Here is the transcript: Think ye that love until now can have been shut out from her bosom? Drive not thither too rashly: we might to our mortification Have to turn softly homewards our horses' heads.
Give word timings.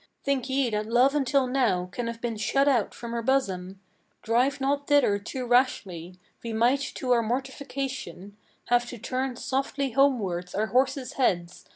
Think 0.23 0.49
ye 0.49 0.71
that 0.71 0.87
love 0.87 1.13
until 1.13 1.45
now 1.45 1.85
can 1.91 2.07
have 2.07 2.19
been 2.19 2.35
shut 2.35 2.67
out 2.67 2.95
from 2.95 3.11
her 3.11 3.21
bosom? 3.21 3.79
Drive 4.23 4.59
not 4.59 4.87
thither 4.87 5.19
too 5.19 5.45
rashly: 5.45 6.15
we 6.41 6.53
might 6.53 6.81
to 6.95 7.11
our 7.11 7.21
mortification 7.21 8.35
Have 8.69 8.89
to 8.89 8.97
turn 8.97 9.35
softly 9.35 9.91
homewards 9.91 10.55
our 10.55 10.65
horses' 10.73 11.13
heads. 11.13 11.65